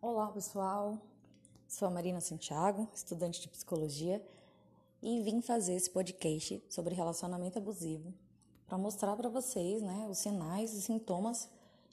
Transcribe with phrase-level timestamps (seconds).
[0.00, 0.96] Olá, pessoal.
[1.66, 4.24] Sou a Marina Santiago, estudante de psicologia,
[5.02, 8.14] e vim fazer esse podcast sobre relacionamento abusivo
[8.64, 11.48] para mostrar para vocês, né, os sinais e sintomas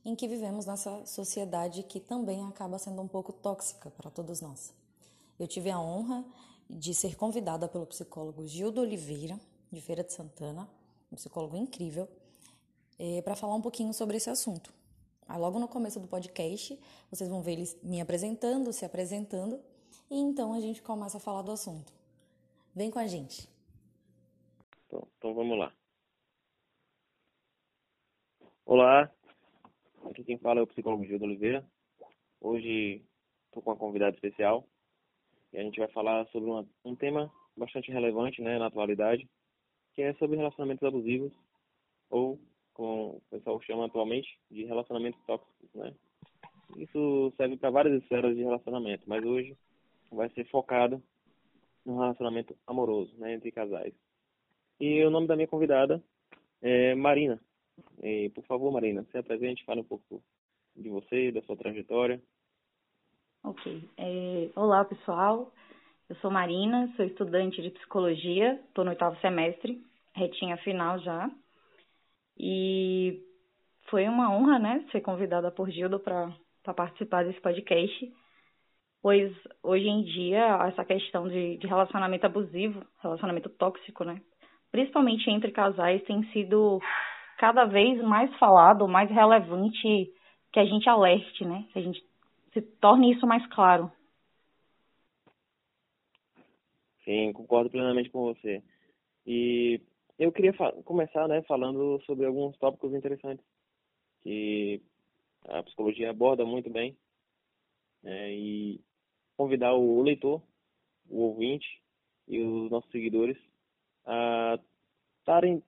[0.06, 4.72] em que vivemos nessa sociedade que também acaba sendo um pouco tóxica para todos nós.
[5.40, 6.24] Eu tive a honra
[6.70, 9.40] de ser convidada pelo psicólogo Gildo Oliveira,
[9.72, 10.70] de Feira de Santana,
[11.12, 12.08] um psicólogo incrível,
[13.00, 14.72] é, para falar um pouquinho sobre esse assunto.
[15.28, 16.80] Aí, logo no começo do podcast,
[17.10, 19.60] vocês vão ver ele me apresentando, se apresentando,
[20.10, 21.92] e então a gente começa a falar do assunto.
[22.76, 23.50] Vem com a gente.
[24.86, 25.74] Então, então vamos lá.
[28.66, 29.12] Olá,
[30.06, 31.66] aqui quem fala é o psicólogo Gildo Oliveira.
[32.40, 33.04] Hoje
[33.48, 34.68] estou com uma convidada especial
[35.52, 39.28] e a gente vai falar sobre uma, um tema bastante relevante né, na atualidade,
[39.94, 41.32] que é sobre relacionamentos abusivos
[42.10, 42.40] ou
[42.76, 45.94] como o pessoal chama atualmente, de relacionamentos tóxicos, né?
[46.78, 49.58] Isso serve para várias esferas de relacionamento, mas hoje
[50.12, 51.02] vai ser focado
[51.86, 53.94] no relacionamento amoroso, né, entre casais.
[54.80, 56.04] E o nome da minha convidada
[56.62, 57.40] é Marina.
[58.04, 60.22] E, por favor, Marina, se apresente, fale um pouco
[60.76, 62.22] de você, da sua trajetória.
[63.44, 63.90] Ok.
[63.98, 65.54] É, olá, pessoal.
[66.10, 69.82] Eu sou Marina, sou estudante de psicologia, estou no oitavo semestre,
[70.14, 71.32] retinha final já.
[72.38, 73.22] E
[73.90, 76.34] foi uma honra, né, ser convidada por Gildo para
[76.74, 78.12] participar desse podcast,
[79.02, 79.32] pois
[79.64, 84.22] hoje em dia essa questão de, de relacionamento abusivo, relacionamento tóxico, né,
[84.72, 86.80] principalmente entre casais, tem sido
[87.38, 90.12] cada vez mais falado, mais relevante
[90.52, 92.04] que a gente alerte, né, que a gente
[92.54, 93.92] se torne isso mais claro.
[97.04, 98.64] Sim, concordo plenamente com você.
[99.28, 99.80] E
[100.18, 103.46] eu queria começar né, falando sobre alguns tópicos interessantes
[104.24, 104.82] que
[105.48, 106.98] a psicologia aborda muito bem
[108.02, 108.82] né, e
[109.38, 110.42] convidar o leitor,
[111.10, 111.82] o ouvinte
[112.28, 113.38] e os nossos seguidores
[114.06, 114.60] a
[115.20, 115.62] estarem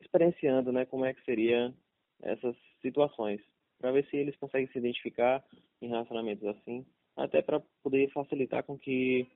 [0.00, 1.74] experienciando né, como é que seria
[2.22, 3.40] essas situações,
[3.78, 5.44] para ver se eles conseguem se identificar
[5.80, 9.26] em relacionamentos assim, até para poder facilitar com que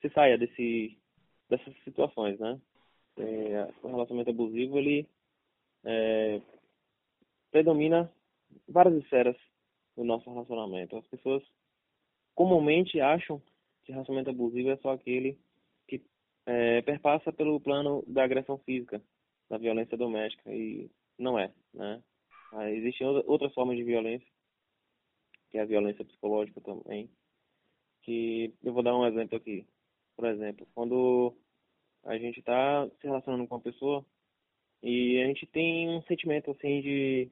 [0.00, 0.98] se saia desse,
[1.48, 2.60] dessas situações, né?
[3.18, 5.08] É, o relacionamento abusivo ele
[5.84, 6.40] é,
[7.50, 8.10] predomina
[8.68, 9.36] várias esferas
[9.96, 10.96] do nosso relacionamento.
[10.96, 11.42] As pessoas
[12.34, 13.42] comumente acham
[13.82, 15.38] que relacionamento abusivo é só aquele
[15.86, 16.02] que
[16.46, 19.02] é, perpassa pelo plano da agressão física,
[19.48, 22.02] da violência doméstica e não é, né?
[22.70, 24.26] Existem outras formas de violência,
[25.50, 27.08] que é a violência psicológica também,
[28.02, 29.66] que eu vou dar um exemplo aqui.
[30.14, 31.34] Por exemplo, quando
[32.04, 34.04] a gente está se relacionando com uma pessoa
[34.82, 37.30] e a gente tem um sentimento assim de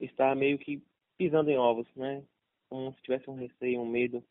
[0.00, 0.82] estar meio que
[1.18, 2.24] pisando em ovos, né?
[2.68, 4.24] Como se tivesse um receio, um medo,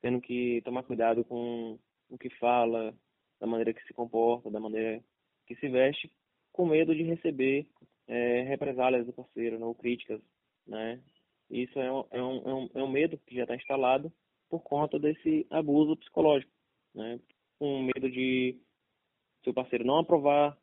[0.00, 2.94] tendo que tomar cuidado com o que fala,
[3.40, 5.02] da maneira que se comporta, da maneira
[5.46, 6.10] que se veste,
[6.52, 7.66] com medo de receber
[8.06, 10.20] é, represálias do parceiro, ou críticas,
[10.66, 11.00] né?
[11.50, 14.12] Isso é um, é um, é um, é um medo que já está instalado
[14.48, 16.52] por conta desse abuso psicológico,
[16.94, 17.20] né?
[17.58, 18.58] Com medo de
[19.46, 20.58] seu parceiro não aprovar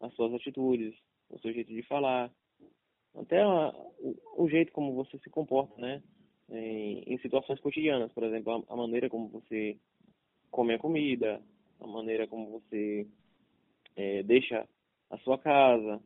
[0.00, 0.94] as suas atitudes,
[1.28, 2.32] o seu jeito de falar,
[3.14, 6.02] até a, o, o, jeito como você se comporta, né?
[6.48, 9.78] Em, em situações cotidianas, por exemplo, a, a, maneira como você
[10.50, 11.42] come a comida,
[11.78, 13.06] a maneira como você
[13.96, 14.66] é, deixa
[15.10, 16.02] a sua casa,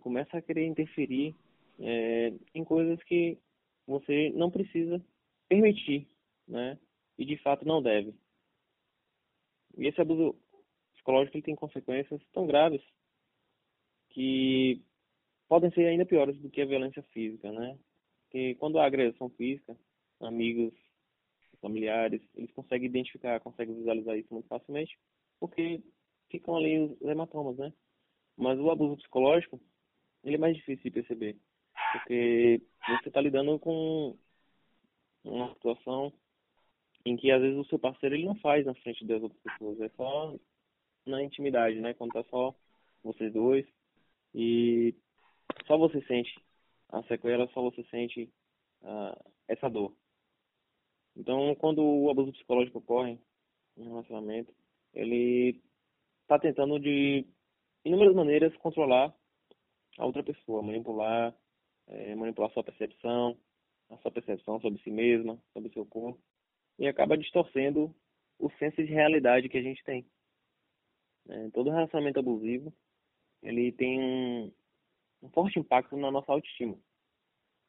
[0.00, 1.34] começa a querer interferir
[1.80, 3.38] é, em coisas que
[3.86, 5.02] você não precisa
[5.48, 6.06] permitir,
[6.46, 6.78] né?
[7.16, 8.14] E de fato não deve.
[9.78, 10.36] E esse abuso
[11.02, 12.80] psicológico ele tem consequências tão graves
[14.10, 14.80] que
[15.48, 17.76] podem ser ainda piores do que a violência física, né?
[18.24, 19.76] Porque quando há agressão física,
[20.20, 20.72] amigos,
[21.60, 24.98] familiares, eles conseguem identificar, conseguem visualizar isso muito facilmente,
[25.38, 25.82] porque
[26.30, 27.72] ficam ali os hematomas, né?
[28.36, 29.60] Mas o abuso psicológico,
[30.24, 31.36] ele é mais difícil de perceber,
[31.92, 34.16] porque você está lidando com
[35.24, 36.12] uma situação
[37.04, 39.80] em que às vezes o seu parceiro ele não faz na frente das outras pessoas,
[39.80, 40.34] é só
[41.06, 41.94] na intimidade, né?
[41.94, 42.54] Quando tá só
[43.02, 43.66] vocês dois
[44.34, 44.94] e
[45.66, 46.34] só você sente
[46.88, 48.30] a sequela, só você sente
[48.82, 49.94] uh, essa dor.
[51.16, 53.18] Então, quando o abuso psicológico ocorre
[53.76, 54.54] em um relacionamento,
[54.94, 55.60] ele
[56.22, 57.26] está tentando de
[57.84, 59.14] inúmeras maneiras controlar
[59.98, 61.34] a outra pessoa, manipular,
[61.86, 63.36] é, manipular sua percepção,
[63.90, 66.18] a sua percepção sobre si mesma, sobre seu corpo,
[66.78, 67.94] e acaba distorcendo
[68.38, 70.06] o senso de realidade que a gente tem.
[71.28, 72.72] É, todo relacionamento abusivo
[73.42, 74.52] ele tem um,
[75.22, 76.78] um forte impacto na nossa autoestima.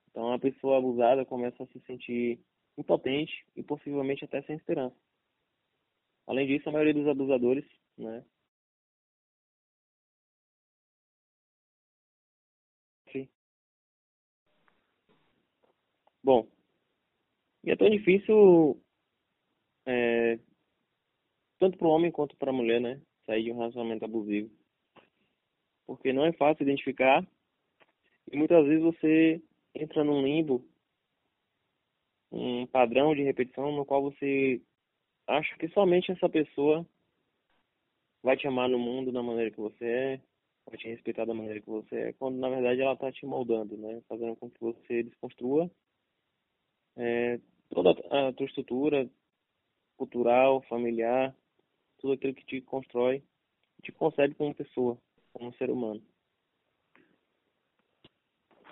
[0.10, 2.40] Então a pessoa abusada começa a se sentir
[2.78, 4.96] impotente e possivelmente até sem esperança.
[6.28, 7.66] Além disso, a maioria dos abusadores,
[7.98, 8.24] né,
[16.24, 16.48] Bom,
[17.66, 18.82] e é tão difícil,
[19.86, 20.40] é,
[21.60, 24.50] tanto para o homem quanto para a mulher, né, sair de um relacionamento abusivo.
[25.86, 27.26] Porque não é fácil identificar
[28.32, 29.42] e muitas vezes você
[29.76, 30.66] entra num limbo,
[32.32, 34.62] um padrão de repetição no qual você
[35.28, 36.86] acha que somente essa pessoa
[38.22, 40.22] vai te amar no mundo da maneira que você é,
[40.66, 43.78] vai te respeitar da maneira que você é, quando na verdade ela está te moldando,
[43.78, 44.02] né?
[44.08, 45.70] Fazendo com que você desconstrua
[46.96, 47.40] é,
[47.70, 49.10] toda a tua estrutura
[49.98, 51.36] cultural, familiar,
[52.04, 53.24] tudo aquilo que te constrói,
[53.82, 54.98] te concebe como pessoa,
[55.32, 56.04] como ser humano.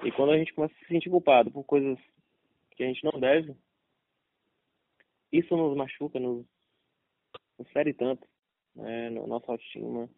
[0.04, 1.98] E quando a gente começa a se sentir culpado por coisas
[2.72, 3.56] que a gente não deve,
[5.32, 6.46] isso nos machuca, nos,
[7.58, 8.28] nos fere tanto,
[8.76, 10.10] né, na nossa autoestima,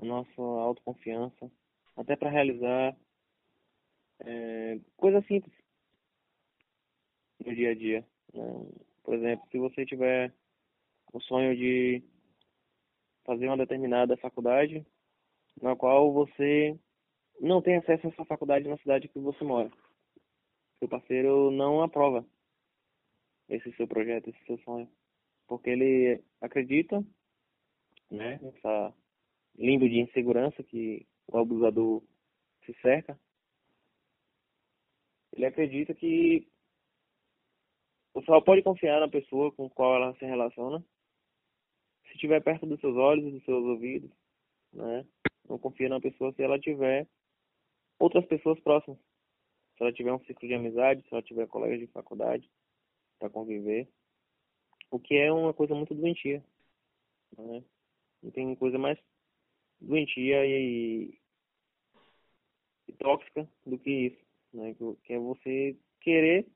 [0.00, 1.52] na nossa autoconfiança,
[1.94, 2.96] até para realizar
[4.20, 5.54] é, coisas simples
[7.44, 8.08] no dia a dia.
[8.32, 8.42] Né?
[9.02, 10.32] Por exemplo, se você tiver
[11.12, 12.02] o sonho de
[13.24, 14.84] fazer uma determinada faculdade,
[15.60, 16.78] na qual você
[17.40, 19.70] não tem acesso a essa faculdade na cidade que você mora.
[20.78, 22.24] Seu parceiro não aprova
[23.48, 24.88] esse seu projeto, esse seu sonho,
[25.46, 27.04] porque ele acredita,
[28.10, 28.94] né, nessa
[29.56, 32.02] limbo de insegurança que o abusador
[32.64, 33.18] se cerca.
[35.32, 36.46] Ele acredita que
[38.14, 40.84] você só pode confiar na pessoa com qual ela se relaciona
[42.12, 44.10] se estiver perto dos seus olhos e dos seus ouvidos,
[44.72, 45.06] né?
[45.48, 47.08] Não confia na pessoa se ela tiver
[47.98, 48.98] outras pessoas próximas.
[49.76, 52.48] Se ela tiver um ciclo de amizade, se ela tiver colegas de faculdade
[53.18, 53.88] para conviver.
[54.90, 56.44] O que é uma coisa muito doentia.
[57.36, 57.64] Né?
[58.22, 58.98] Não tem coisa mais
[59.80, 61.18] doentia e,
[62.86, 64.24] e tóxica do que isso.
[64.52, 64.76] Né?
[65.04, 66.46] Que é você querer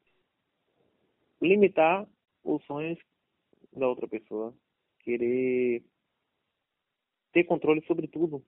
[1.40, 2.06] limitar
[2.44, 2.98] os sonhos
[3.72, 4.54] da outra pessoa.
[5.06, 5.84] Querer
[7.32, 8.44] ter controle sobre tudo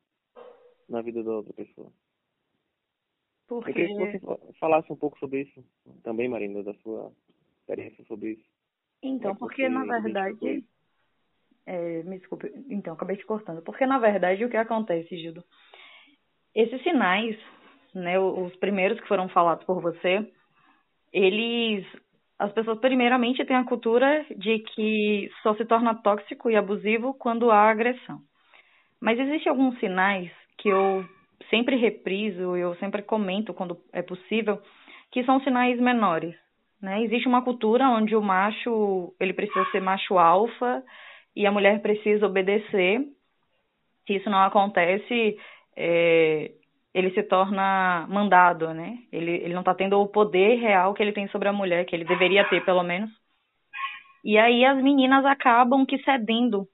[0.89, 1.93] na vida da outra pessoa.
[3.47, 3.71] Porque...
[3.71, 5.65] Eu queria que você falasse um pouco sobre isso
[6.03, 7.13] também, Marina, da sua
[7.61, 8.45] experiência sobre isso.
[9.01, 10.65] Então, porque na verdade.
[11.65, 13.63] É, me desculpe, então, acabei te cortando.
[13.63, 15.45] Porque na verdade o que acontece, Gildo?
[16.53, 17.39] Esses sinais,
[17.95, 20.29] né, os primeiros que foram falados por você,
[21.13, 21.87] eles.
[22.39, 27.51] As pessoas, primeiramente, têm a cultura de que só se torna tóxico e abusivo quando
[27.51, 28.21] há agressão.
[29.01, 31.05] Mas existem alguns sinais que eu
[31.51, 34.61] sempre repriso, eu sempre comento quando é possível,
[35.11, 36.35] que são sinais menores.
[36.81, 37.03] Né?
[37.03, 40.83] Existe uma cultura onde o macho ele precisa ser macho alfa
[41.35, 43.01] e a mulher precisa obedecer.
[44.07, 45.37] Se isso não acontece,
[45.77, 46.53] é,
[46.99, 48.99] ele se torna mandado, né?
[49.13, 51.95] Ele, ele não está tendo o poder real que ele tem sobre a mulher, que
[51.95, 53.11] ele deveria ter, pelo menos.
[54.25, 56.67] E aí as meninas acabam que cedendo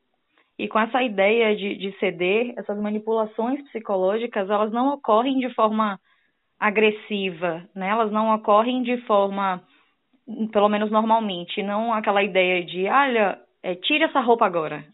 [0.59, 5.99] e com essa ideia de, de ceder, essas manipulações psicológicas, elas não ocorrem de forma
[6.59, 7.89] agressiva, né?
[7.89, 9.63] Elas não ocorrem de forma,
[10.53, 14.85] pelo menos normalmente, não aquela ideia de, olha, é, tire essa roupa agora.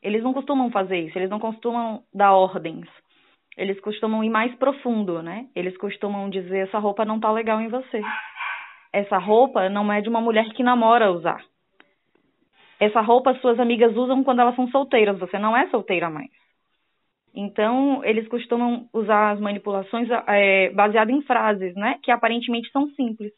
[0.00, 2.86] Eles não costumam fazer isso, eles não costumam dar ordens.
[3.56, 5.46] Eles costumam ir mais profundo, né?
[5.54, 8.02] Eles costumam dizer, essa roupa não tá legal em você.
[8.92, 11.42] Essa roupa não é de uma mulher que namora usar
[12.78, 16.30] essa roupa suas amigas usam quando elas são solteiras, você não é solteira mais.
[17.34, 21.98] Então, eles costumam usar as manipulações é, baseadas em frases, né?
[22.02, 23.32] Que aparentemente são simples.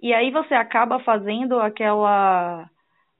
[0.00, 2.68] E aí você acaba fazendo aquela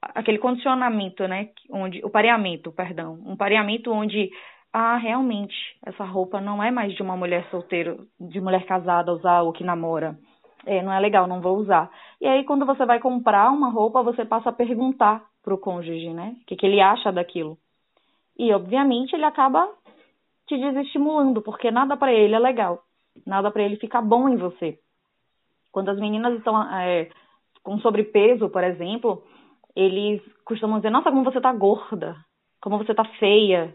[0.00, 1.50] aquele condicionamento, né?
[1.70, 4.28] Onde o pareamento, perdão, um pareamento onde
[4.72, 9.42] ah, realmente essa roupa não é mais de uma mulher solteira, de mulher casada usar
[9.42, 10.18] ou que namora.
[10.64, 11.90] É, não é legal, não vou usar.
[12.20, 16.10] E aí quando você vai comprar uma roupa, você passa a perguntar para o cônjuge,
[16.14, 16.36] né?
[16.40, 17.58] O que, que ele acha daquilo.
[18.38, 19.68] E, obviamente, ele acaba
[20.46, 22.82] te desestimulando, porque nada para ele é legal.
[23.26, 24.78] Nada para ele fica bom em você.
[25.70, 27.08] Quando as meninas estão é,
[27.62, 29.22] com sobrepeso, por exemplo,
[29.74, 32.16] eles costumam dizer: Nossa, como você tá gorda,
[32.60, 33.74] como você tá feia.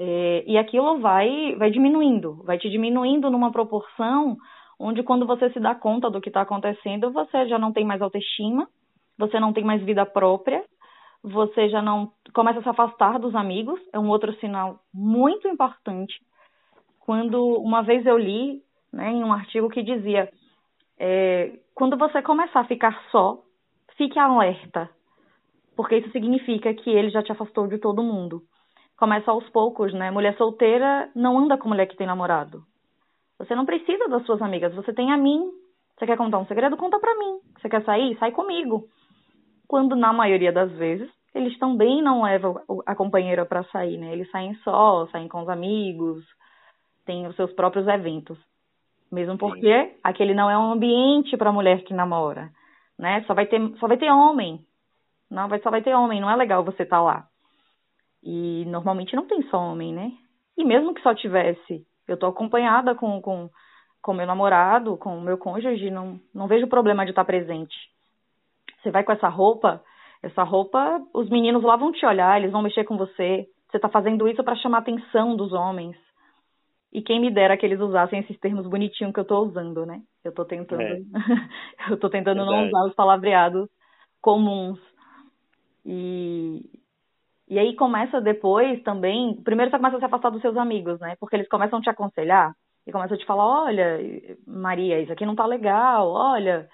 [0.00, 4.36] É, e aquilo vai, vai diminuindo, vai te diminuindo numa proporção
[4.78, 8.00] onde, quando você se dá conta do que está acontecendo, você já não tem mais
[8.00, 8.68] autoestima,
[9.18, 10.64] você não tem mais vida própria,
[11.20, 16.14] você já não começa a se afastar dos amigos, é um outro sinal muito importante.
[17.00, 18.62] Quando uma vez eu li
[18.92, 20.30] né, em um artigo que dizia:
[20.96, 23.42] é, quando você começar a ficar só,
[23.96, 24.88] fique alerta,
[25.74, 28.44] porque isso significa que ele já te afastou de todo mundo.
[28.98, 30.10] Começa aos poucos, né?
[30.10, 32.64] Mulher solteira não anda com mulher que tem namorado.
[33.38, 35.50] Você não precisa das suas amigas, você tem a mim.
[35.96, 36.76] Você quer contar um segredo?
[36.76, 37.38] Conta pra mim.
[37.56, 38.16] Você quer sair?
[38.18, 38.88] Sai comigo.
[39.68, 44.12] Quando, na maioria das vezes, eles também não levam a companheira para sair, né?
[44.12, 46.24] Eles saem só, saem com os amigos,
[47.06, 48.38] têm os seus próprios eventos.
[49.10, 49.94] Mesmo porque Sim.
[50.02, 52.50] aquele não é um ambiente para mulher que namora,
[52.98, 53.22] né?
[53.26, 54.60] Só vai ter, só vai ter homem.
[55.30, 57.28] Não, vai, só vai ter homem, não é legal você estar tá lá.
[58.22, 60.12] E normalmente não tem só homem, né?
[60.56, 63.48] E mesmo que só tivesse, eu tô acompanhada com com
[64.00, 67.76] com meu namorado, com o meu cônjuge, não não vejo problema de estar presente.
[68.82, 69.82] Você vai com essa roupa,
[70.22, 73.46] essa roupa, os meninos lá vão te olhar, eles vão mexer com você.
[73.70, 75.96] Você tá fazendo isso para chamar a atenção dos homens.
[76.92, 80.00] E quem me dera que eles usassem esses termos bonitinhos que eu tô usando, né?
[80.24, 81.00] Eu tô tentando, é.
[81.90, 83.68] eu tô tentando não usar os palavreados
[84.22, 84.78] comuns.
[85.84, 86.64] E,
[87.48, 91.16] e aí começa depois também, primeiro você começa a se afastar dos seus amigos, né?
[91.18, 92.52] Porque eles começam a te aconselhar
[92.86, 93.98] e começam a te falar, olha,
[94.46, 96.68] Maria, isso aqui não tá legal, olha,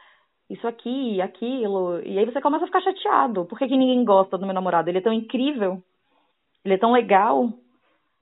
[0.50, 2.00] isso aqui, aquilo.
[2.00, 3.45] E aí você começa a ficar chateado.
[3.45, 4.88] Por que, que ninguém gosta do meu namorado?
[4.88, 5.83] Ele é tão incrível,
[6.64, 7.52] ele é tão legal.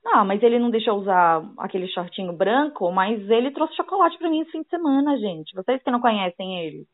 [0.05, 4.41] Ah, mas ele não deixou usar aquele shortinho branco, mas ele trouxe chocolate para mim
[4.41, 5.55] esse fim de semana, gente.
[5.55, 6.87] Vocês que não conhecem ele.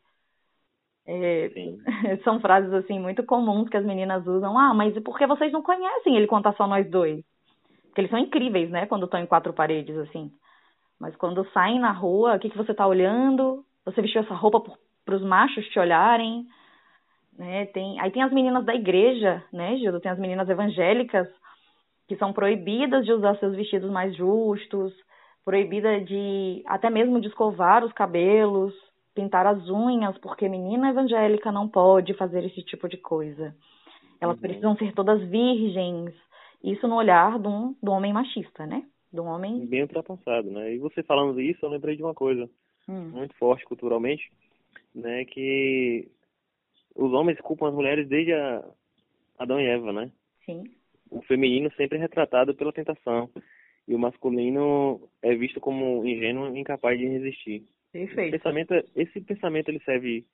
[1.10, 1.50] É,
[2.22, 4.58] são frases assim muito comuns que as meninas usam.
[4.58, 7.24] Ah, mas por que vocês não conhecem ele tá só nós dois?
[7.86, 8.84] Porque eles são incríveis, né?
[8.84, 10.30] Quando estão em quatro paredes, assim.
[11.00, 13.64] Mas quando saem na rua, o que, que você tá olhando?
[13.86, 14.62] Você vestiu essa roupa
[15.04, 16.44] para os machos te olharem?
[17.38, 17.66] Né?
[17.66, 20.00] Tem, aí tem as meninas da igreja, né, Gildo?
[20.00, 21.26] Tem as meninas evangélicas
[22.06, 24.92] que são proibidas de usar seus vestidos mais justos,
[25.44, 28.74] proibida de até mesmo de escovar os cabelos,
[29.20, 33.54] pintar as unhas, porque menina evangélica não pode fazer esse tipo de coisa.
[34.20, 34.42] Elas uhum.
[34.42, 36.14] precisam ser todas virgens.
[36.62, 38.84] Isso no olhar de um, de um homem machista, né?
[39.12, 39.66] De um homem.
[39.66, 40.74] Bem ultrapassado, né?
[40.74, 42.48] E você falando isso, eu lembrei de uma coisa
[42.88, 43.10] hum.
[43.12, 44.30] muito forte culturalmente,
[44.94, 45.24] né?
[45.24, 46.08] Que
[46.94, 48.64] os homens culpam as mulheres desde a
[49.38, 50.10] Adão e Eva, né?
[50.44, 50.64] Sim
[51.10, 53.30] o feminino sempre é retratado pela tentação
[53.86, 57.64] e o masculino é visto como ingênuo e incapaz de resistir.
[57.92, 58.20] Perfeito.
[58.20, 60.24] Esse pensamento, esse pensamento ele serve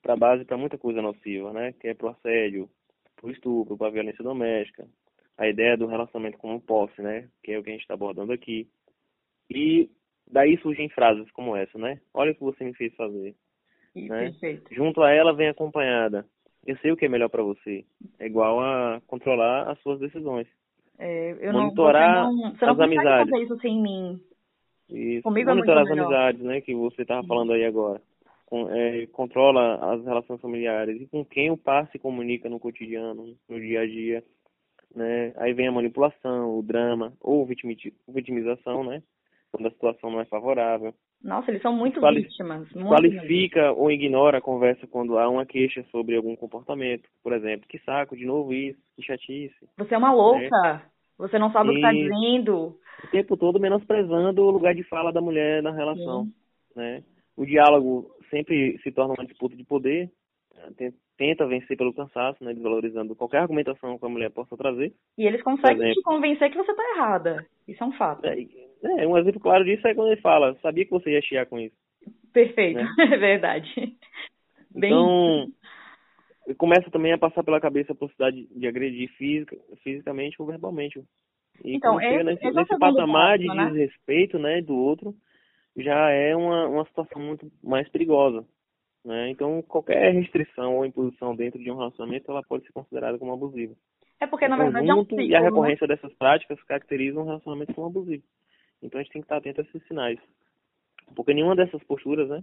[0.00, 1.72] para base para muita coisa nociva, né?
[1.80, 2.68] Que é pro assédio,
[3.16, 4.86] pro estupro, para violência doméstica,
[5.36, 7.28] a ideia do relacionamento como posse, né?
[7.42, 8.66] Que é o que a gente está abordando aqui.
[9.50, 9.90] E
[10.30, 12.00] daí surgem frases como essa, né?
[12.14, 13.34] Olha o que você me fez fazer.
[13.94, 14.30] né?
[14.30, 14.74] Perfeito.
[14.74, 16.26] Junto a ela vem acompanhada
[16.66, 17.84] eu sei o que é melhor para você.
[18.18, 20.46] É igual a controlar as suas decisões.
[20.98, 23.30] É, eu monitorar não, você não, você não as amizades.
[23.30, 24.20] fazer isso sem mim.
[24.92, 25.22] Isso.
[25.22, 26.06] Comigo é monitorar as melhor.
[26.06, 28.00] amizades, né, que você estava falando aí agora.
[28.46, 33.34] Com, é, controla as relações familiares e com quem o par se comunica no cotidiano,
[33.48, 34.22] no dia a dia,
[34.94, 35.32] né?
[35.36, 39.02] Aí vem a manipulação, o drama ou vitimização, né?
[39.50, 40.94] Quando a situação não é favorável.
[41.22, 42.68] Nossa, eles são muito Quali vítimas.
[42.72, 47.08] Muito qualifica ou ignora a conversa quando há uma queixa sobre algum comportamento.
[47.22, 49.54] Por exemplo, que saco, de novo isso, que chatice.
[49.78, 50.40] Você é uma louca.
[50.40, 50.82] Né?
[51.22, 51.70] Você não sabe e...
[51.70, 52.76] o que está dizendo.
[53.04, 56.26] O tempo todo menosprezando o lugar de fala da mulher na relação.
[56.74, 57.02] Né?
[57.36, 60.10] O diálogo sempre se torna uma disputa de poder.
[61.16, 62.52] Tenta vencer pelo cansaço, né?
[62.52, 64.92] desvalorizando qualquer argumentação que a mulher possa trazer.
[65.16, 67.46] E eles conseguem te convencer que você está errada.
[67.68, 68.26] Isso é um fato.
[68.26, 68.36] É,
[68.82, 71.58] é, um exemplo claro disso é quando ele fala, sabia que você ia chiar com
[71.58, 71.76] isso.
[72.32, 72.88] Perfeito, né?
[72.98, 73.96] é verdade.
[74.74, 74.90] Bem...
[76.58, 81.02] Começa também a passar pela cabeça a possibilidade de agredir física, fisicamente ou verbalmente.
[81.64, 83.66] E então, é, nesse, nesse patamar de né?
[83.66, 85.14] desrespeito né, do outro,
[85.76, 88.44] já é uma, uma situação muito mais perigosa.
[89.04, 89.30] Né?
[89.30, 93.74] Então, qualquer restrição ou imposição dentro de um relacionamento, ela pode ser considerada como abusiva.
[94.20, 95.46] É porque, na verdade, é um ciclo, E a né?
[95.46, 95.94] recorrência né?
[95.94, 98.22] dessas práticas caracteriza um relacionamento como abusivo.
[98.82, 100.18] Então a gente tem que estar atento a esses sinais.
[101.14, 102.42] Porque nenhuma dessas posturas, né,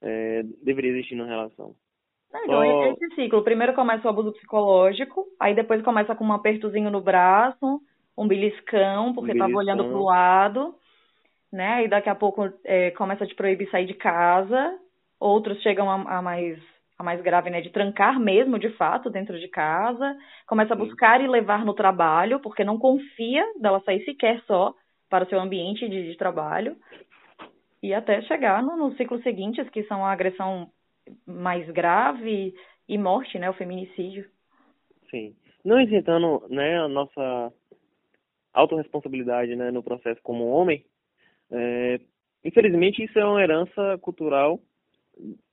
[0.00, 1.74] é, deveria existir na relação.
[2.34, 2.84] Então, Só...
[2.92, 3.42] esse ciclo.
[3.42, 7.80] Primeiro começa o abuso psicológico, aí depois começa com um apertozinho no braço,
[8.16, 9.58] um beliscão, porque um beliscão.
[9.58, 10.74] olhando pro lado,
[11.52, 11.84] né?
[11.84, 14.78] E daqui a pouco é, começa a te proibir sair de casa.
[15.18, 16.58] Outros chegam a, a, mais
[16.98, 17.60] a mais grave, né?
[17.60, 20.16] De trancar mesmo, de fato, dentro de casa.
[20.46, 21.26] Começa a buscar Sim.
[21.26, 24.74] e levar no trabalho, porque não confia dela sair sequer só
[25.08, 26.76] para o seu ambiente de, de trabalho
[27.82, 30.68] e até chegar no, no ciclo seguinte, que são a agressão
[31.26, 32.54] mais grave
[32.88, 34.28] e morte, né, o feminicídio.
[35.10, 35.34] Sim.
[35.64, 37.52] Não isentando, né, a nossa
[38.52, 40.84] autorresponsabilidade, né, no processo como homem,
[41.50, 42.00] é,
[42.44, 44.60] infelizmente isso é uma herança cultural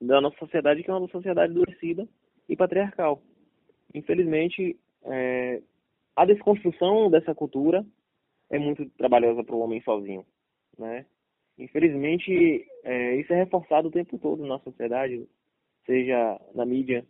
[0.01, 2.07] da nossa sociedade, que é uma sociedade adoecida,
[2.48, 3.22] e patriarcal.
[3.93, 5.62] Infelizmente, é,
[6.15, 7.86] a desconstrução dessa cultura
[8.50, 10.25] é muito trabalhosa para o homem sozinho,
[10.77, 11.05] né?
[11.57, 15.27] Infelizmente, é, isso é reforçado o tempo todo na sociedade,
[15.85, 17.05] seja na mídia,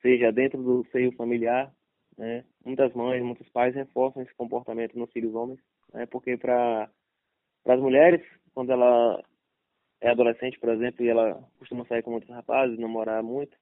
[0.00, 1.72] seja dentro do seio familiar,
[2.16, 2.44] né?
[2.64, 5.60] Muitas mães, muitos pais reforçam esse comportamento nos filhos homens,
[5.92, 6.06] né?
[6.06, 6.90] Porque para
[7.66, 8.22] as mulheres,
[8.54, 9.22] quando ela
[10.00, 13.56] é adolescente, por exemplo, e ela costuma sair com muitos rapazes, namorar muito,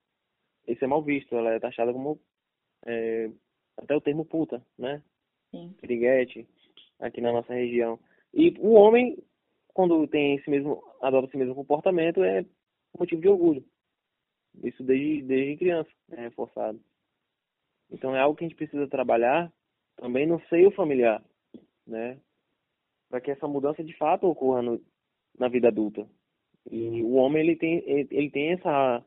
[0.66, 1.36] isso é mal visto.
[1.36, 2.18] Ela é taxada como
[2.86, 3.30] é,
[3.76, 5.02] até o termo puta, né?
[5.50, 5.74] Sim.
[5.80, 6.48] Piriguete,
[6.98, 7.98] aqui na nossa região.
[8.32, 9.18] E o homem,
[9.68, 12.44] quando tem esse mesmo, adota esse mesmo comportamento, é
[12.98, 13.64] motivo de orgulho.
[14.62, 16.80] Isso desde, desde criança é reforçado.
[17.90, 19.52] Então é algo que a gente precisa trabalhar
[19.96, 21.22] também no seio familiar,
[21.86, 22.18] né?
[23.08, 24.80] Para que essa mudança de fato ocorra no,
[25.38, 26.08] na vida adulta.
[26.70, 29.04] E o homem ele tem ele, ele tem essa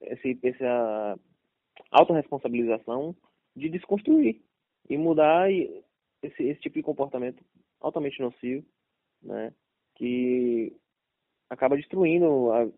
[0.00, 1.18] esse, essa
[1.90, 3.14] autorresponsabilização
[3.54, 4.40] de desconstruir
[4.88, 7.44] e mudar esse, esse tipo de comportamento
[7.80, 8.64] altamente nocivo,
[9.22, 9.52] né?
[9.96, 10.74] Que
[11.50, 12.68] acaba destruindo a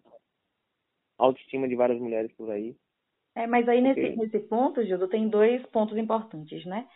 [1.24, 2.74] autoestima de várias mulheres por aí.
[3.34, 4.16] É, mas aí nesse, okay.
[4.16, 6.86] nesse ponto, Gildo, tem dois pontos importantes, né?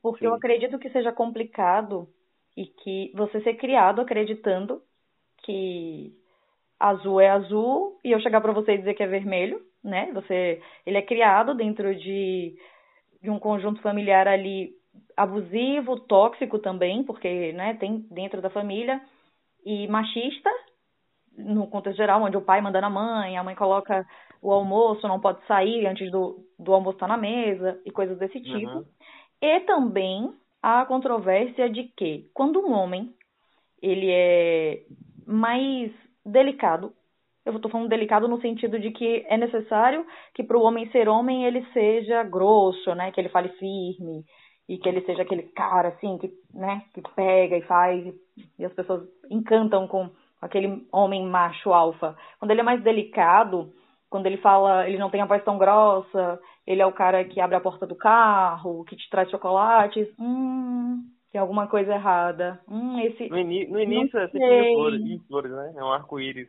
[0.00, 0.26] Porque Sim.
[0.26, 2.08] eu acredito que seja complicado
[2.56, 4.82] e que você ser criado acreditando
[5.44, 6.12] que
[6.78, 10.10] azul é azul e eu chegar para você e dizer que é vermelho, né?
[10.12, 12.56] Você, ele é criado dentro de,
[13.22, 14.74] de um conjunto familiar ali
[15.16, 19.00] abusivo, tóxico também, porque, né, tem dentro da família
[19.64, 20.50] e machista,
[21.36, 24.06] no contexto geral, onde o pai manda na mãe, a mãe coloca
[24.40, 28.18] o almoço, não pode sair antes do, do almoço estar tá na mesa e coisas
[28.18, 28.72] desse tipo.
[28.72, 28.84] Uhum.
[29.40, 33.14] E também a controvérsia de que quando um homem
[33.80, 34.82] ele é
[35.26, 35.92] mais
[36.24, 36.92] delicado,
[37.44, 41.08] eu estou falando delicado no sentido de que é necessário que para o homem ser
[41.08, 44.24] homem ele seja grosso, né, que ele fale firme
[44.68, 48.14] e que ele seja aquele cara assim que, né, que pega e faz
[48.58, 50.08] e as pessoas encantam com
[50.42, 52.16] aquele homem macho alfa.
[52.38, 53.72] Quando ele é mais delicado,
[54.10, 57.40] quando ele fala, ele não tem a voz tão grossa, ele é o cara que
[57.40, 62.60] abre a porta do carro, que te traz chocolates, hum, tem alguma coisa errada.
[62.68, 63.28] Hum, esse.
[63.28, 65.74] No, no início é sempre flores, flores, né?
[65.76, 66.48] É um arco-íris.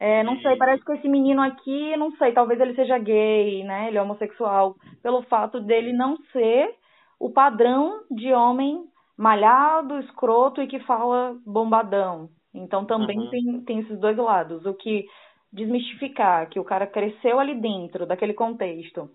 [0.00, 0.42] É, não e...
[0.42, 3.88] sei, parece que esse menino aqui, não sei, talvez ele seja gay, né?
[3.88, 6.74] Ele é homossexual, pelo fato dele não ser
[7.18, 8.84] o padrão de homem
[9.16, 12.28] malhado, escroto e que fala bombadão.
[12.54, 13.30] Então também uhum.
[13.30, 14.64] tem, tem esses dois lados.
[14.66, 15.06] O que
[15.52, 19.10] desmistificar que o cara cresceu ali dentro daquele contexto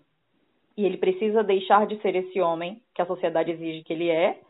[0.76, 4.40] e ele precisa deixar de ser esse homem que a sociedade exige que ele é,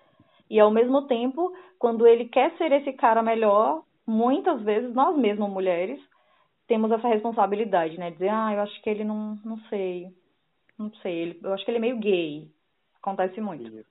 [0.48, 5.50] e ao mesmo tempo, quando ele quer ser esse cara melhor, muitas vezes nós mesmas
[5.50, 6.00] mulheres
[6.66, 8.10] temos essa responsabilidade, né?
[8.10, 10.08] Dizer, ah, eu acho que ele não, não sei,
[10.78, 12.48] não sei, ele, eu acho que ele é meio gay.
[12.96, 13.84] Acontece muito.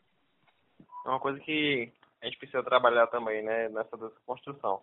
[1.06, 1.91] É uma coisa que
[2.24, 4.82] a gente precisa trabalhar também, né, nessa construção.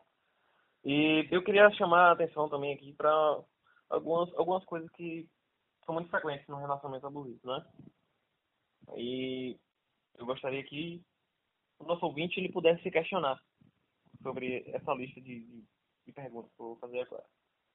[0.85, 3.11] E eu queria chamar a atenção também aqui para
[3.89, 5.27] algumas, algumas coisas que
[5.87, 7.67] são muito frequentes no relacionamento abusivo, né?
[8.95, 9.59] E
[10.19, 11.03] eu gostaria que
[11.79, 13.41] o nosso ouvinte ele pudesse se questionar
[14.23, 15.65] sobre essa lista de, de,
[16.07, 17.25] de perguntas que eu vou fazer agora.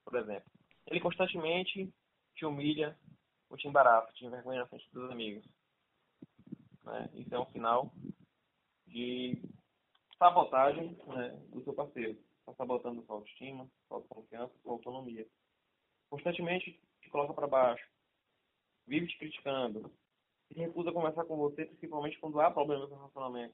[0.03, 0.51] Por exemplo,
[0.85, 1.91] ele constantemente
[2.35, 2.95] te humilha
[3.49, 5.43] ou te embaraça, te envergonha na frente dos amigos.
[6.83, 7.09] Né?
[7.15, 7.91] Isso é um sinal
[8.95, 9.37] de
[10.17, 15.27] sabotagem né, do seu parceiro está sabotando sua autoestima, sua autoconfiança, sua autonomia.
[16.09, 17.85] Constantemente te coloca para baixo,
[18.87, 19.91] vive te criticando,
[20.47, 23.53] se recusa a conversar com você, principalmente quando há problemas no relacionamento.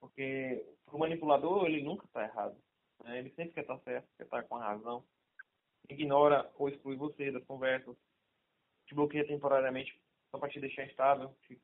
[0.00, 2.56] Porque o manipulador, ele nunca está errado.
[3.04, 3.18] Né?
[3.18, 5.04] Ele sempre quer estar tá certo, quer estar tá com a razão.
[5.90, 7.94] Ignora ou exclui você das conversas,
[8.86, 11.60] te bloqueia temporariamente só para te deixar instável, te,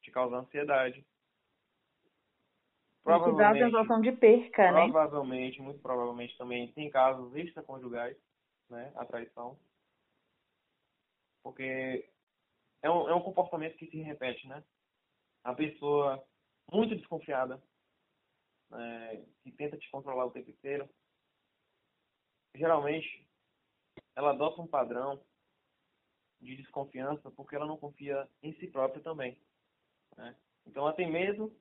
[0.00, 1.04] te causar ansiedade.
[3.02, 4.84] Provavelmente, a de perca, né?
[4.84, 8.16] Provavelmente, muito provavelmente também tem casos extraconjugais,
[8.70, 8.92] né?
[8.94, 9.58] A traição.
[11.42, 12.08] Porque
[12.80, 14.62] é um, é um comportamento que se repete, né?
[15.42, 16.24] A pessoa
[16.70, 17.60] muito desconfiada,
[18.70, 20.88] né, que tenta te controlar o tempo inteiro,
[22.54, 23.26] geralmente
[24.14, 25.20] ela adota um padrão
[26.40, 29.38] de desconfiança porque ela não confia em si própria também.
[30.16, 30.36] Né?
[30.66, 31.54] Então ela tem medo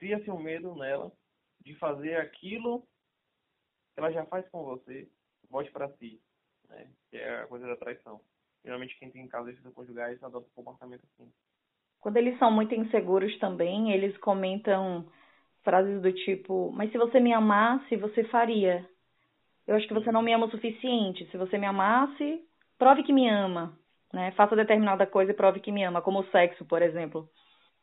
[0.00, 1.12] cria-se um medo nela
[1.60, 2.80] de fazer aquilo
[3.94, 5.08] que ela já faz com você,
[5.48, 6.20] volte para si,
[6.68, 6.90] né?
[7.10, 8.20] que é a coisa da traição.
[8.64, 11.30] Geralmente quem tem casas conjugais adota um comportamento assim.
[12.00, 15.06] Quando eles são muito inseguros também, eles comentam
[15.62, 18.88] frases do tipo: Mas se você me amasse, você faria.
[19.66, 21.30] Eu acho que você não me ama o suficiente.
[21.30, 22.42] Se você me amasse,
[22.78, 23.78] prove que me ama.
[24.12, 24.32] né?
[24.32, 27.28] Faça determinada coisa e prove que me ama, como o sexo, por exemplo.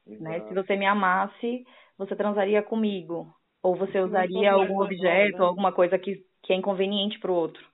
[0.08, 0.48] Né?
[0.48, 1.66] Se você me amasse,
[1.98, 3.34] você transaria comigo.
[3.62, 5.46] Ou você usaria algum objeto, né?
[5.46, 7.66] alguma coisa que, que é inconveniente para o outro.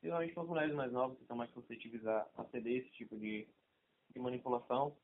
[0.00, 3.18] Principalmente para as mulheres mais novas que estão mais suscetíveis a, a ceder esse tipo
[3.18, 3.46] de,
[4.14, 4.96] de manipulação,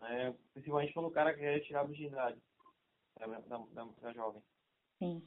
[0.00, 0.34] né?
[0.52, 2.38] principalmente quando o cara quer tirar a virgindade
[3.18, 4.42] da, da, da jovem.
[4.98, 5.22] Sim.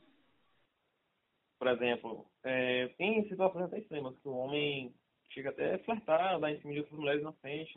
[1.60, 4.94] Por exemplo, é, tem situações até extremas que o homem
[5.32, 7.76] chega até a flertar, dar em cima de outras mulheres inocentes,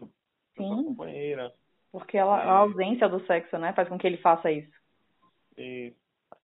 [0.54, 1.54] sua companheira.
[1.92, 4.72] Porque ela, é, a ausência do sexo, né, faz com que ele faça isso.
[5.56, 5.94] E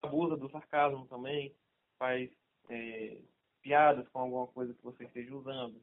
[0.02, 1.54] abusa do sarcasmo também,
[1.98, 2.30] faz
[2.68, 3.20] é,
[3.62, 5.80] piadas com alguma coisa que você esteja usando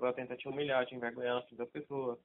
[0.00, 2.18] para tentar te humilhar, te envergonhar na frente das pessoas.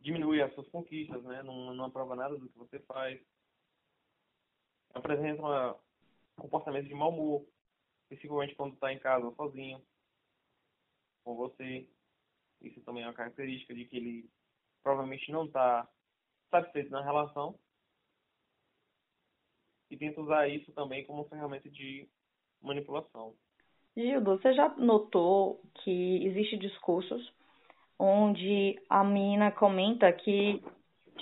[0.00, 1.42] Diminui as suas conquistas, né?
[1.42, 3.18] Não, não aprova nada do que você faz.
[4.92, 7.46] Apresenta um comportamento de mau humor,
[8.08, 9.82] principalmente quando está em casa sozinho,
[11.24, 11.88] com você.
[12.62, 14.30] Isso também é uma característica de que ele
[14.82, 15.88] provavelmente não está
[16.50, 17.58] satisfeito na relação
[19.90, 22.08] e tenta usar isso também como ferramenta de
[22.62, 23.34] manipulação.
[23.96, 27.32] Gildo, você já notou que existe discursos
[27.98, 30.62] onde a menina comenta que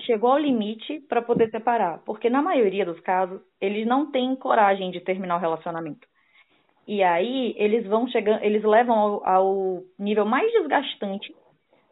[0.06, 4.90] chegou ao limite para poder separar, porque na maioria dos casos eles não têm coragem
[4.90, 6.06] de terminar o relacionamento.
[6.86, 11.34] E aí eles vão chegando, eles levam ao, ao nível mais desgastante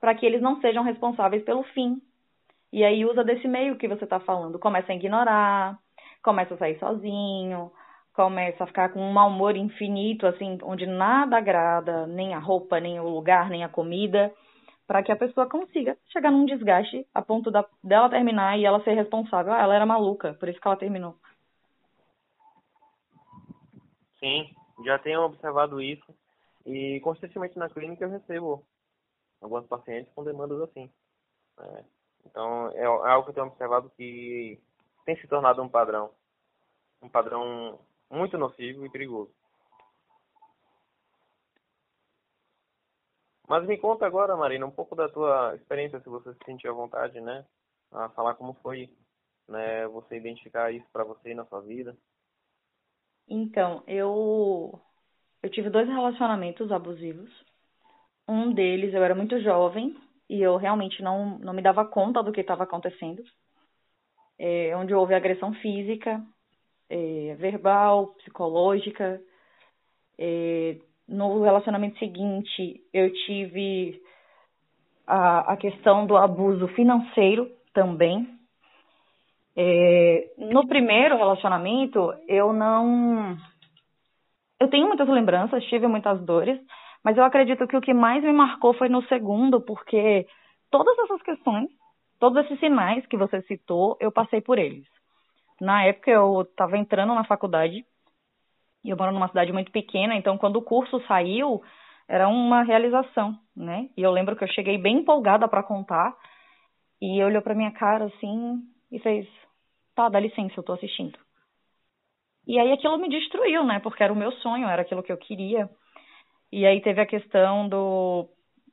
[0.00, 2.00] para que eles não sejam responsáveis pelo fim.
[2.72, 5.78] E aí usa desse meio que você está falando, começa a ignorar,
[6.22, 7.70] começa a sair sozinho,
[8.14, 12.80] começa a ficar com um mau humor infinito, assim, onde nada agrada, nem a roupa,
[12.80, 14.32] nem o lugar, nem a comida,
[14.86, 18.82] para que a pessoa consiga chegar num desgaste a ponto da, dela terminar e ela
[18.82, 19.52] ser responsável.
[19.52, 21.14] Ah, ela era maluca, por isso que ela terminou.
[24.18, 26.14] Sim, já tenho observado isso
[26.64, 28.64] e constantemente na clínica eu recebo
[29.40, 30.90] alguns pacientes com demandas assim.
[31.58, 31.84] Né?
[32.26, 34.60] Então é, é algo que eu tenho observado que
[35.04, 36.10] tem se tornado um padrão,
[37.02, 37.78] um padrão
[38.10, 39.32] muito nocivo e perigoso.
[43.48, 46.72] Mas me conta agora, Marina, um pouco da tua experiência, se você se sentir à
[46.72, 47.44] vontade, né,
[47.90, 48.88] a falar como foi,
[49.46, 51.94] né, você identificar isso para você na sua vida.
[53.28, 54.78] Então, eu
[55.42, 57.30] eu tive dois relacionamentos abusivos.
[58.28, 59.96] Um deles eu era muito jovem
[60.28, 63.22] e eu realmente não não me dava conta do que estava acontecendo.
[64.38, 66.22] É, onde houve agressão física,
[66.88, 69.20] é, verbal, psicológica.
[70.18, 70.76] É,
[71.08, 74.00] no relacionamento seguinte, eu tive
[75.06, 78.38] a, a questão do abuso financeiro também.
[79.56, 83.36] É, no primeiro relacionamento, eu não.
[84.58, 86.58] Eu tenho muitas lembranças, tive muitas dores,
[87.04, 90.26] mas eu acredito que o que mais me marcou foi no segundo, porque
[90.70, 91.68] todas essas questões,
[92.18, 94.86] todos esses sinais que você citou, eu passei por eles.
[95.60, 97.84] Na época eu estava entrando na faculdade
[98.84, 101.62] e eu moro numa cidade muito pequena, então quando o curso saiu,
[102.08, 103.88] era uma realização, né?
[103.96, 106.16] E eu lembro que eu cheguei bem empolgada para contar
[107.00, 108.60] e olhou para minha cara assim
[108.90, 109.26] e fez:
[109.94, 111.18] "Tá, dá licença, eu tô assistindo".
[112.46, 113.78] E aí aquilo me destruiu, né?
[113.80, 115.68] Porque era o meu sonho, era aquilo que eu queria.
[116.50, 118.28] E aí teve a questão do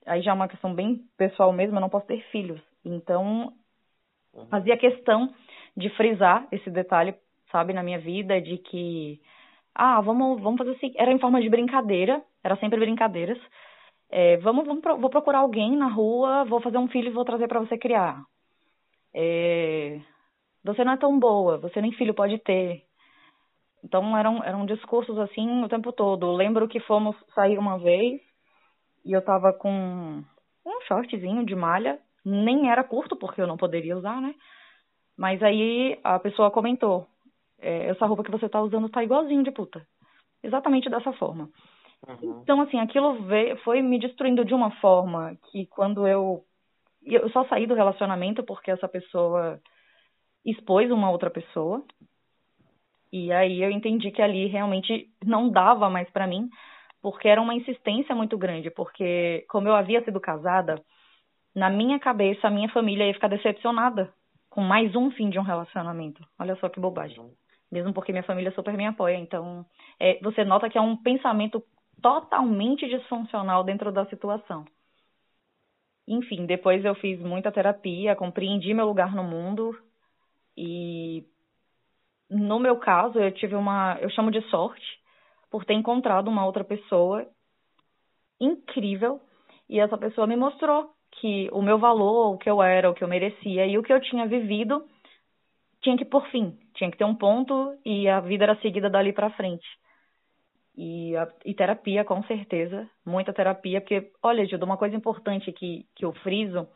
[0.05, 2.59] aí já é uma questão bem pessoal mesmo, eu não posso ter filhos.
[2.83, 3.53] Então,
[4.49, 5.33] fazia questão
[5.77, 7.13] de frisar esse detalhe,
[7.51, 9.19] sabe, na minha vida, de que
[9.75, 10.93] ah, vamos, vamos fazer assim.
[10.97, 13.37] Era em forma de brincadeira, era sempre brincadeiras.
[14.09, 17.47] É, vamos, vamos, vou procurar alguém na rua, vou fazer um filho e vou trazer
[17.47, 18.23] para você criar.
[19.13, 19.99] É,
[20.73, 22.83] você não é tão boa, você nem filho pode ter.
[23.83, 26.27] Então eram, eram discursos assim o tempo todo.
[26.27, 28.21] Eu lembro que fomos sair uma vez
[29.05, 30.23] e eu tava com
[30.65, 34.35] um shortzinho de malha, nem era curto porque eu não poderia usar, né?
[35.17, 37.07] Mas aí a pessoa comentou:
[37.59, 39.85] é, essa roupa que você tá usando tá igualzinho de puta.
[40.43, 41.49] Exatamente dessa forma.
[42.07, 42.39] Uhum.
[42.41, 46.43] Então, assim, aquilo veio, foi me destruindo de uma forma que quando eu.
[47.03, 49.59] Eu só saí do relacionamento porque essa pessoa
[50.45, 51.83] expôs uma outra pessoa.
[53.11, 56.49] E aí eu entendi que ali realmente não dava mais para mim,
[57.01, 58.69] porque era uma insistência muito grande.
[58.69, 60.81] Porque, como eu havia sido casada,
[61.55, 64.13] na minha cabeça, a minha família ia ficar decepcionada
[64.49, 66.23] com mais um fim de um relacionamento.
[66.37, 67.19] Olha só que bobagem.
[67.19, 67.33] Uhum
[67.71, 69.17] mesmo porque minha família super me apoia.
[69.17, 69.65] Então,
[69.99, 71.63] é, você nota que é um pensamento
[72.01, 74.65] totalmente disfuncional dentro da situação.
[76.07, 79.77] Enfim, depois eu fiz muita terapia, compreendi meu lugar no mundo
[80.61, 81.23] e
[82.29, 84.85] no meu caso eu tive uma, eu chamo de sorte
[85.49, 87.25] por ter encontrado uma outra pessoa
[88.41, 89.21] incrível
[89.69, 93.01] e essa pessoa me mostrou que o meu valor, o que eu era, o que
[93.01, 94.85] eu merecia e o que eu tinha vivido
[95.81, 99.13] tinha que por fim, tinha que ter um ponto e a vida era seguida dali
[99.13, 99.65] para frente.
[100.75, 105.85] E, a, e terapia, com certeza, muita terapia, porque, olha, Gilda, uma coisa importante que,
[105.95, 106.67] que eu friso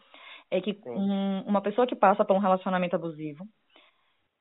[0.50, 3.46] é que um, uma pessoa que passa por um relacionamento abusivo,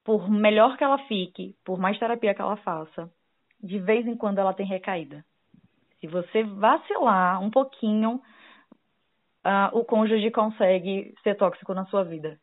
[0.05, 3.11] por melhor que ela fique, por mais terapia que ela faça,
[3.61, 5.25] de vez em quando ela tem recaída.
[6.01, 8.21] Se você vacilar um pouquinho,
[9.45, 12.41] uh, o cônjuge consegue ser tóxico na sua vida.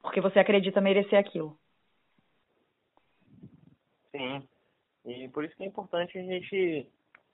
[0.00, 1.58] Porque você acredita merecer aquilo.
[4.10, 4.48] Sim.
[5.04, 6.88] E por isso que é importante a gente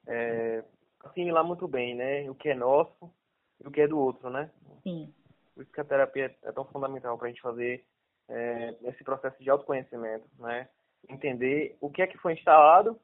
[0.06, 0.64] é,
[1.04, 2.28] assimilar muito bem, né?
[2.28, 3.12] O que é nosso
[3.62, 4.50] e o que é do outro, né?
[4.82, 5.12] Sim.
[5.54, 7.84] Por isso que a terapia é tão fundamental para a gente fazer
[8.30, 10.68] é, esse processo de autoconhecimento, né?
[11.08, 12.98] Entender o que é que foi instalado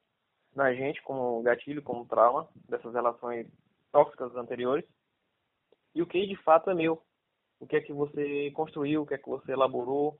[0.55, 3.47] na gente como gatilho, como trauma dessas relações
[3.91, 4.85] tóxicas anteriores
[5.93, 7.01] e o que de fato é meu.
[7.59, 10.19] O que é que você construiu, o que é que você elaborou,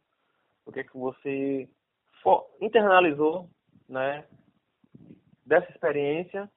[0.65, 1.69] o que é que você
[2.59, 3.49] internalizou,
[3.87, 4.27] né,
[5.45, 6.51] dessa experiência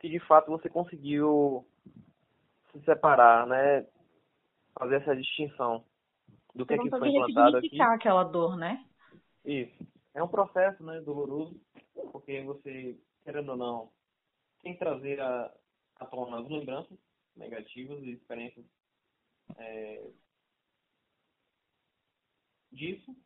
[0.00, 1.66] que de fato você conseguiu
[2.72, 3.86] se separar, né,
[4.78, 5.84] fazer essa distinção
[6.54, 7.80] do que, é que foi implantado aqui.
[7.80, 8.84] aquela dor, né?
[9.44, 9.86] Isso.
[10.14, 11.60] É um processo, né, doloroso,
[12.12, 13.92] porque você, querendo ou não,
[14.62, 15.54] tem que trazer a,
[15.96, 16.98] a tona as lembranças
[17.36, 18.66] negativas e experiências
[19.56, 20.10] é,
[22.72, 23.16] disso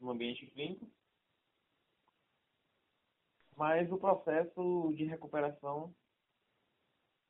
[0.00, 0.90] no ambiente clínico.
[3.56, 5.94] Mas o processo de recuperação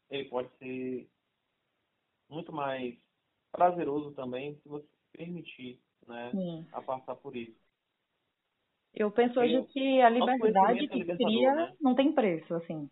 [0.09, 1.09] ele pode ser
[2.29, 2.99] muito mais
[3.53, 6.33] prazeroso também se você permitir né,
[6.73, 7.59] a passar por isso.
[8.95, 11.73] Eu penso Porque hoje que a liberdade que cria né?
[11.81, 12.91] não tem preço, assim.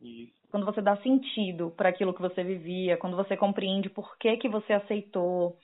[0.00, 0.34] Isso.
[0.50, 4.48] Quando você dá sentido para aquilo que você vivia, quando você compreende por que que
[4.48, 5.58] você aceitou,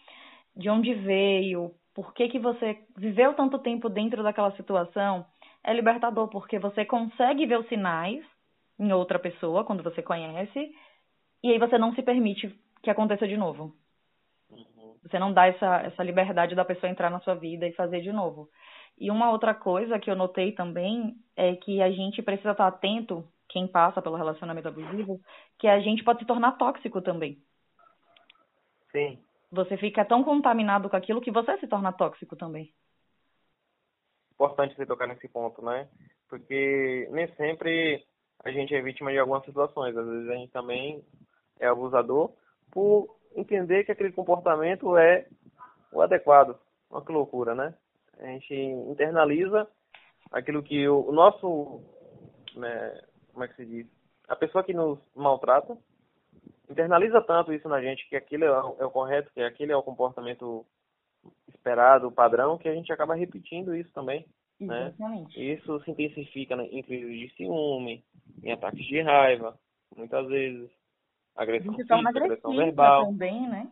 [0.57, 5.25] de onde veio, por que que você viveu tanto tempo dentro daquela situação,
[5.63, 8.25] é libertador, porque você consegue ver os sinais
[8.79, 10.75] em outra pessoa, quando você conhece,
[11.43, 13.75] e aí você não se permite que aconteça de novo.
[14.51, 14.95] Uhum.
[15.03, 18.13] Você não dá essa, essa liberdade da pessoa entrar na sua vida e fazer de
[18.13, 18.49] novo.
[18.99, 23.27] E uma outra coisa que eu notei também é que a gente precisa estar atento,
[23.49, 25.21] quem passa pelo relacionamento abusivo,
[25.59, 27.43] que a gente pode se tornar tóxico também.
[28.93, 29.19] Sim.
[29.51, 32.73] Você fica tão contaminado com aquilo que você se torna tóxico também.
[34.33, 35.89] Importante você tocar nesse ponto, né?
[36.29, 38.05] Porque nem sempre
[38.45, 39.97] a gente é vítima de algumas situações.
[39.97, 41.05] Às vezes a gente também
[41.59, 42.33] é abusador
[42.71, 45.27] por entender que aquele comportamento é
[45.93, 46.59] o adequado.
[46.91, 47.75] Olha que loucura, né?
[48.19, 49.67] A gente internaliza
[50.31, 51.81] aquilo que o, o nosso,
[52.55, 53.01] né,
[53.33, 53.87] como é que se diz?
[54.29, 55.77] A pessoa que nos maltrata
[56.69, 59.83] internaliza tanto isso na gente que aquilo é, é o correto, que aquele é o
[59.83, 60.65] comportamento
[61.49, 64.25] esperado, padrão, que a gente acaba repetindo isso também.
[64.59, 64.95] Né?
[65.37, 68.05] Isso se intensifica né, em crises de ciúme,
[68.43, 69.59] em ataques de raiva,
[69.97, 70.71] muitas vezes.
[71.37, 73.07] Agressão física, agressão verbal.
[73.07, 73.71] também, né?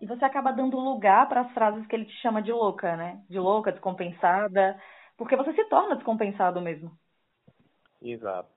[0.00, 3.24] E você acaba dando lugar para as frases que ele te chama de louca, né?
[3.28, 4.80] De louca, descompensada,
[5.16, 6.96] porque você se torna descompensado mesmo.
[8.02, 8.50] Exato.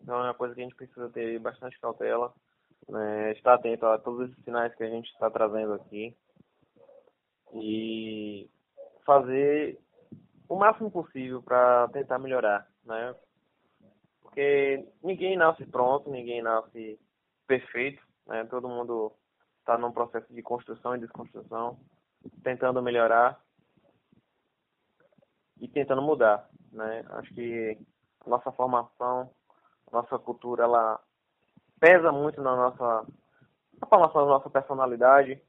[0.00, 2.32] Então é uma coisa que a gente precisa ter bastante cautela,
[2.88, 3.32] né?
[3.32, 6.16] estar atento a todos esses sinais que a gente está trazendo aqui
[7.52, 8.48] e
[9.04, 9.78] fazer
[10.48, 13.14] o máximo possível para tentar melhorar, né?
[14.28, 16.98] Porque ninguém nasce pronto, ninguém nasce
[17.46, 18.44] perfeito, né?
[18.44, 19.12] Todo mundo
[19.60, 21.78] está num processo de construção e desconstrução,
[22.42, 23.42] tentando melhorar
[25.60, 27.04] e tentando mudar, né?
[27.10, 27.78] Acho que
[28.26, 29.30] nossa formação,
[29.90, 31.00] nossa cultura, ela
[31.80, 33.06] pesa muito na nossa
[33.80, 35.40] na formação da nossa personalidade,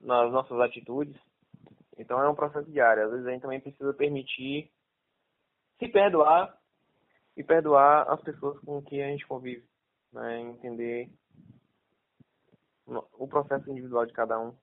[0.00, 1.16] nas nossas atitudes
[2.00, 3.04] então é um processo diário.
[3.04, 4.72] Às vezes a gente também precisa permitir
[5.78, 6.58] se perdoar
[7.36, 9.64] e perdoar as pessoas com quem a gente convive.
[10.12, 10.40] Né?
[10.40, 11.10] Entender
[13.18, 14.54] o processo individual de cada um.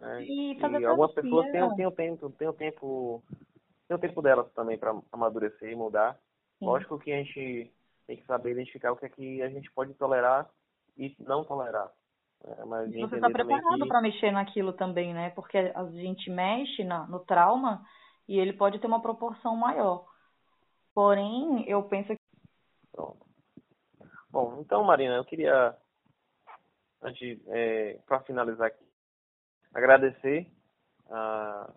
[0.00, 0.24] Né?
[0.24, 3.22] E, e algumas pessoas têm, têm o tempo, têm o tempo,
[3.88, 6.14] têm o tempo delas também para amadurecer e mudar.
[6.58, 6.66] Sim.
[6.66, 7.72] Lógico que a gente
[8.06, 10.48] tem que saber identificar o que é que a gente pode tolerar
[10.96, 11.90] e não tolerar.
[12.44, 13.88] É, mas você está preparado que...
[13.88, 15.30] para mexer naquilo também, né?
[15.30, 17.82] Porque a gente mexe na, no trauma
[18.28, 20.06] e ele pode ter uma proporção maior.
[20.94, 22.20] Porém, eu penso que.
[22.92, 23.26] Pronto.
[24.30, 25.76] Bom, então, Marina, eu queria,
[27.02, 28.84] antes, é, para finalizar aqui,
[29.74, 30.50] agradecer
[31.08, 31.72] a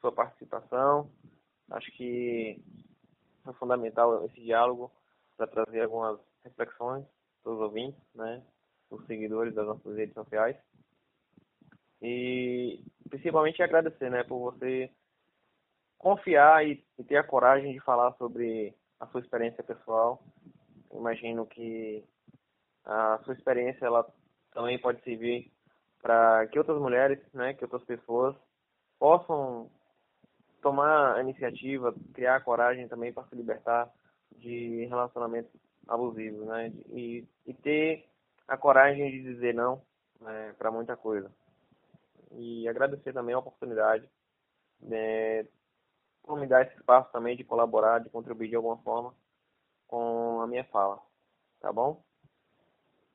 [0.00, 1.10] sua participação.
[1.70, 2.62] Acho que
[3.46, 4.90] é fundamental esse diálogo
[5.36, 7.04] para trazer algumas reflexões
[7.42, 8.42] para os ouvintes, né,
[8.90, 10.56] os seguidores das nossas redes sociais.
[12.00, 14.90] E principalmente agradecer, né, por você
[15.98, 20.22] confiar e, e ter a coragem de falar sobre a sua experiência pessoal.
[20.92, 22.04] Imagino que
[22.84, 24.06] a sua experiência ela
[24.52, 25.52] também pode servir
[26.00, 28.34] para que outras mulheres, né, que outras pessoas
[28.98, 29.70] possam
[30.62, 33.90] tomar a iniciativa, criar a coragem também para se libertar
[34.36, 35.52] de relacionamentos
[35.86, 38.08] abusivos, né, e, e ter
[38.46, 39.82] a coragem de dizer não
[40.20, 41.30] né, para muita coisa.
[42.32, 44.08] E agradecer também a oportunidade
[44.80, 45.44] né,
[46.28, 49.14] por me dar esse espaço também de colaborar, de contribuir de alguma forma
[49.86, 51.00] com a minha fala.
[51.58, 52.04] Tá bom?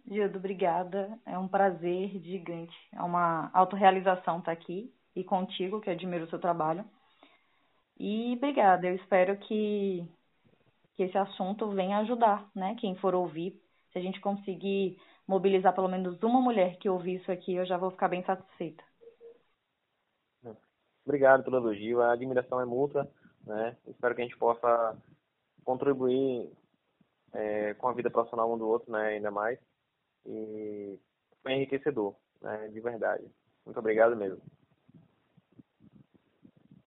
[0.06, 1.18] Gildo, obrigada.
[1.26, 2.76] É um prazer gigante.
[2.92, 6.84] É uma autorrealização estar aqui e contigo, que admiro o seu trabalho.
[8.00, 8.88] E obrigada.
[8.88, 10.06] Eu espero que,
[10.96, 12.76] que esse assunto venha ajudar, né?
[12.80, 13.62] Quem for ouvir.
[13.92, 17.78] Se a gente conseguir mobilizar pelo menos uma mulher que ouvir isso aqui, eu já
[17.78, 18.84] vou ficar bem satisfeita.
[21.06, 22.02] Obrigado pelo elogio.
[22.02, 23.10] A admiração é mútua,
[23.46, 23.76] né?
[23.88, 24.98] Espero que a gente possa
[25.64, 26.50] contribuir
[27.34, 29.10] é, com a vida profissional um do outro, né?
[29.10, 29.60] Ainda mais.
[30.26, 30.98] E
[31.42, 32.70] foi enriquecedor, né?
[32.70, 33.26] De verdade.
[33.66, 34.42] Muito obrigado mesmo.